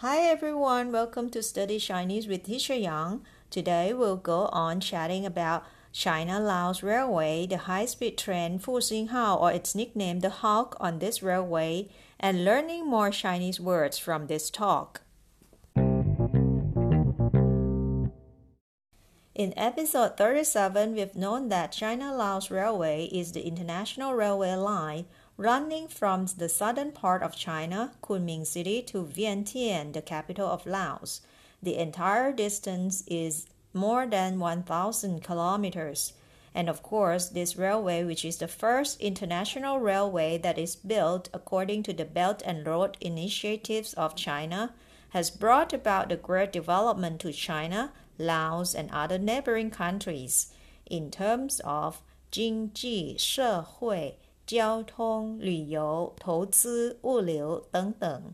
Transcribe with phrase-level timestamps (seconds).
[0.00, 3.20] Hi everyone, welcome to Study Chinese with Teacher Yang.
[3.50, 9.52] Today we'll go on chatting about China Laos Railway, the high speed train Fuxinghao, or
[9.52, 15.02] its nickname the Hulk on this railway, and learning more Chinese words from this talk.
[19.34, 25.04] In episode 37, we've known that China Laos Railway is the international railway line
[25.39, 31.21] running from the southern part of China, Kunming City, to Vientiane, the capital of Laos.
[31.61, 36.13] The entire distance is more than 1,000 kilometers.
[36.53, 41.83] And of course, this railway, which is the first international railway that is built according
[41.83, 44.73] to the Belt and Road initiatives of China,
[45.09, 50.53] has brought about the great development to China, Laos, and other neighboring countries
[50.85, 52.01] in terms of
[52.31, 54.17] 经济社会
[54.49, 58.33] 交通、旅游、投资、物流等等。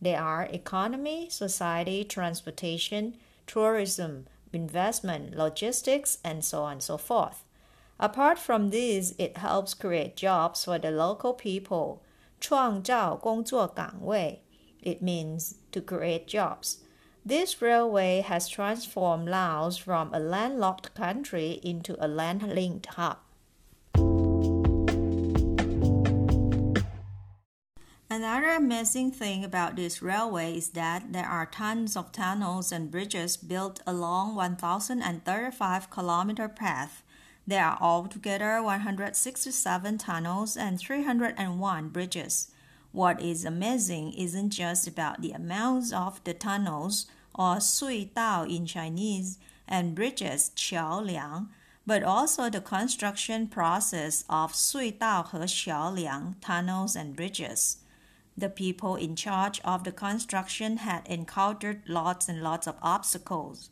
[0.00, 3.14] They are economy, society, transportation,
[3.46, 7.44] tourism, investment, logistics, and so on and so forth.
[7.98, 11.98] Apart from these, it helps create jobs for the local people.
[12.40, 14.42] 创造工作岗位.
[14.80, 16.78] It means to create jobs.
[17.26, 23.18] This railway has transformed Laos from a landlocked country into a land-linked hub.
[28.15, 33.37] Another amazing thing about this railway is that there are tons of tunnels and bridges
[33.37, 37.01] built along 1,035 kilometer path.
[37.47, 42.51] There are altogether 167 tunnels and 301 bridges.
[42.91, 48.67] What is amazing isn't just about the amounts of the tunnels, or sui dao in
[48.67, 51.49] Chinese, and bridges, qiao liang,
[51.87, 57.77] but also the construction process of sui dao he qiao liang tunnels and bridges.
[58.36, 63.70] The people in charge of the construction had encountered lots and lots of obstacles.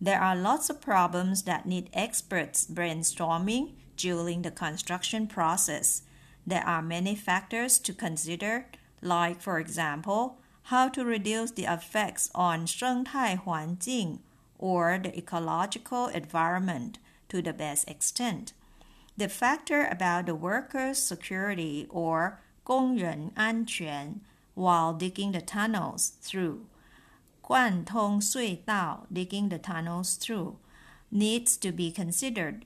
[0.00, 6.02] There are lots of problems that need experts brainstorming during the construction process.
[6.44, 8.66] There are many factors to consider,
[9.00, 14.18] like, for example, how to reduce the effects on 生态环境
[14.58, 16.98] or the ecological environment
[17.28, 18.52] to the best extent.
[19.16, 24.20] The factor about the workers' security or 工人安全
[24.54, 26.60] while digging the tunnels through.
[27.40, 30.56] 贯通隧道 digging the tunnels through
[31.10, 32.62] needs to be considered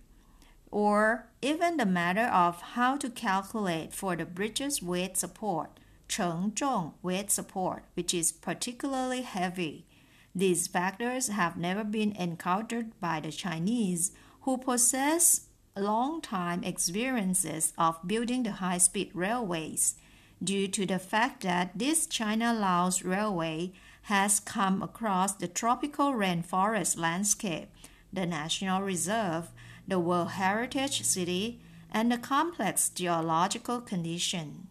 [0.71, 5.71] or even the matter of how to calculate for the bridge's weight support,
[6.09, 9.87] 承重 weight support, which is particularly heavy.
[10.35, 14.13] These factors have never been encountered by the Chinese,
[14.43, 15.47] who possess
[15.80, 19.96] long time experiences of building the high speed railways
[20.44, 23.72] due to the fact that this China Laos Railway
[24.04, 27.70] has come across the tropical rainforest landscape,
[28.12, 29.50] the National Reserve,
[29.88, 31.62] the World Heritage City,
[31.92, 34.68] and the complex geological condition.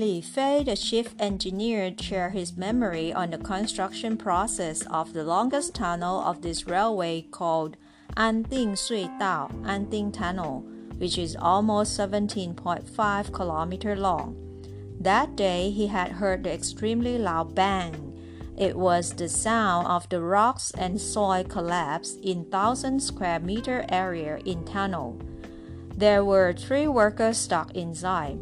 [0.00, 5.74] Li Fei, the chief engineer, shared his memory on the construction process of the longest
[5.74, 7.76] tunnel of this railway called
[8.16, 10.64] Anding Sui Dao, Anding Tunnel,
[10.96, 14.36] which is almost 17.5 kilometers long.
[14.98, 18.18] That day he had heard the extremely loud bang.
[18.56, 24.38] It was the sound of the rocks and soil collapse in thousand square meter area
[24.46, 25.20] in tunnel.
[25.94, 28.40] There were three workers stuck inside.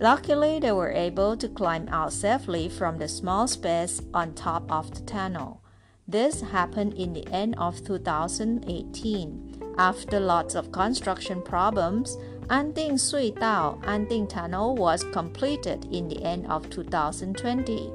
[0.00, 4.94] Luckily, they were able to climb out safely from the small space on top of
[4.94, 5.60] the tunnel.
[6.06, 9.74] This happened in the end of 2018.
[9.76, 12.16] After lots of construction problems,
[12.48, 17.92] Anding Sui Dao, Anding Tunnel was completed in the end of 2020.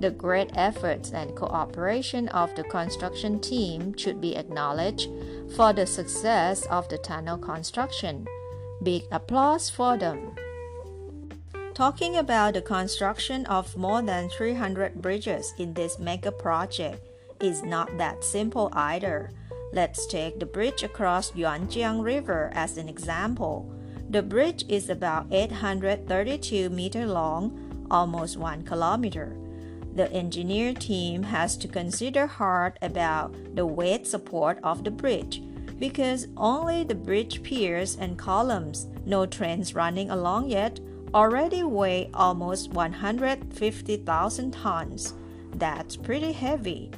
[0.00, 5.08] The great efforts and cooperation of the construction team should be acknowledged
[5.54, 8.26] for the success of the tunnel construction.
[8.82, 10.34] Big applause for them.
[11.74, 17.08] Talking about the construction of more than 300 bridges in this mega project
[17.40, 19.30] is not that simple either.
[19.72, 23.72] Let's take the bridge across Yuanjiang River as an example.
[24.10, 29.34] The bridge is about 832 meter long, almost 1 kilometer.
[29.94, 35.42] The engineer team has to consider hard about the weight support of the bridge
[35.78, 40.78] because only the bridge piers and columns, no trains running along yet,
[41.14, 45.14] already weigh almost 150,000 tons.
[45.54, 46.90] That's pretty heavy.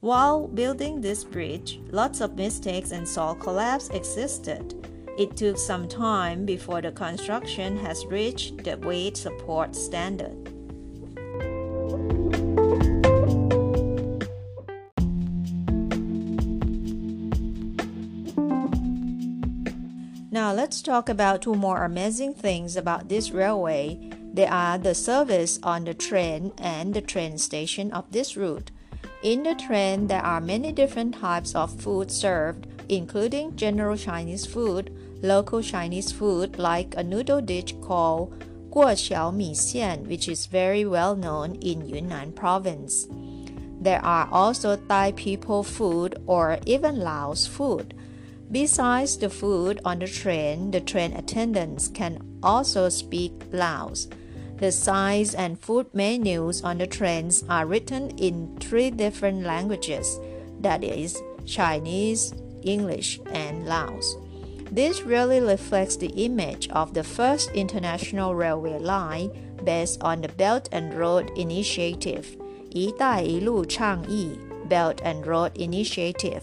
[0.00, 4.74] While building this bridge, lots of mistakes and soil collapse existed.
[5.18, 10.49] It took some time before the construction has reached the weight support standard.
[20.32, 23.98] Now let's talk about two more amazing things about this railway.
[24.32, 28.70] They are the service on the train and the train station of this route.
[29.24, 34.94] In the train, there are many different types of food served, including general Chinese food,
[35.20, 38.32] local Chinese food like a noodle dish called
[38.70, 43.08] guoqiao mi xian, which is very well known in Yunnan province.
[43.80, 47.94] There are also Thai people food or even Laos food.
[48.51, 54.07] Besides the food on the train, the train attendants can also speak Laos.
[54.57, 60.19] The signs and food menus on the trains are written in three different languages
[60.61, 62.33] that is, Chinese,
[62.63, 64.15] English, and Laos.
[64.71, 69.31] This really reflects the image of the first international railway line
[69.63, 72.25] based on the Belt and Road Initiative,
[72.71, 74.37] 一带一路倡议
[74.69, 76.41] Belt and Road Initiative.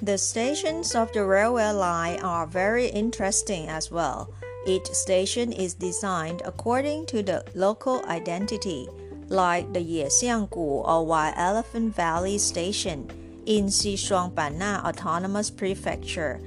[0.00, 4.32] The stations of the railway line are very interesting as well.
[4.64, 8.88] Each station is designed according to the local identity,
[9.28, 13.10] like the Yexianggu or Wild Elephant Valley Station
[13.46, 16.40] in Xishuangbanna Autonomous Prefecture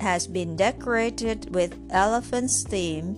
[0.00, 3.14] has been decorated with elephant's theme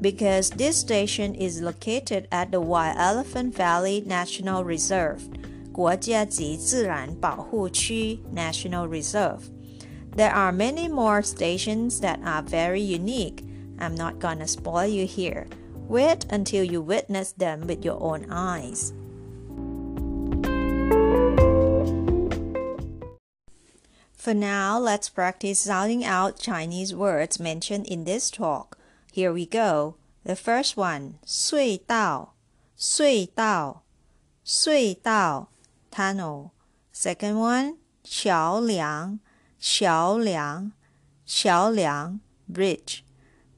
[0.00, 5.28] because this station is located at the Wild Elephant Valley National Reserve.
[5.71, 9.41] 国家级自然保护区 National Reserve.
[10.15, 13.43] There are many more stations that are very unique.
[13.77, 15.47] I'm not gonna spoil you here.
[15.89, 18.93] Wait until you witness them with your own eyes.
[24.25, 28.77] For now, let's practice sounding out Chinese words mentioned in this talk.
[29.11, 29.95] Here we go.
[30.23, 32.29] The first one, 隧道,
[32.75, 33.83] 隧道,
[34.43, 35.49] 隧道
[35.91, 36.51] tunnel.
[36.91, 39.19] Second one, 桥梁,
[39.59, 40.71] 桥梁,
[41.25, 42.19] 桥梁
[42.51, 43.03] bridge.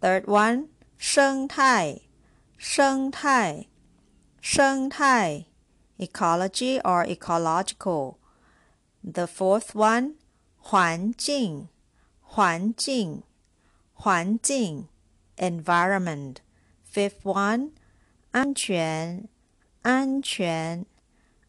[0.01, 0.67] Third one,
[0.97, 2.01] 生态,
[2.57, 3.67] 生态,
[4.41, 5.45] 生态
[5.97, 8.17] ecology or ecological.
[9.03, 10.15] The fourth one,
[10.57, 11.69] 环境,
[12.21, 13.23] 环境,
[13.93, 14.87] 环境
[15.37, 16.37] environment.
[16.83, 17.71] Fifth one,
[18.31, 19.27] 安全,安全
[19.83, 20.85] 安全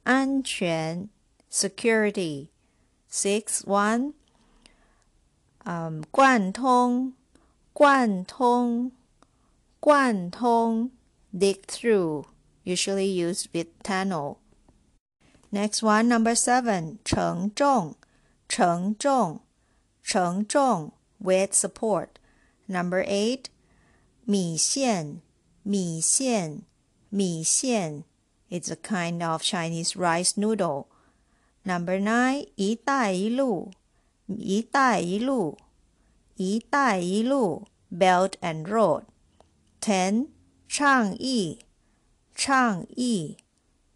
[0.04, 1.10] 安全
[1.52, 2.50] security
[3.10, 4.14] six one
[5.66, 7.14] 嗯贯通
[7.74, 8.92] 贯通
[9.80, 10.92] 贯通。
[11.36, 12.26] dig through
[12.64, 14.40] usually used with tunnel
[15.52, 17.96] next one number seven 承重
[18.48, 19.42] 承重
[20.04, 22.20] 承重 weight support
[22.68, 23.50] number eight
[28.54, 30.88] it's a kind of Chinese rice noodle.
[31.66, 33.72] Number nine, 一带一路,
[34.28, 35.58] 一带一路,
[36.36, 39.06] 一带一路, Belt and Road.
[39.82, 40.28] Ten,
[40.70, 41.62] 倡议,
[42.36, 43.38] 倡议,